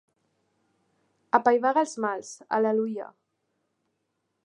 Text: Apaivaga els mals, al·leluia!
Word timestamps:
Apaivaga 1.39 1.83
els 1.85 1.95
mals, 2.07 2.35
al·leluia! 2.59 3.11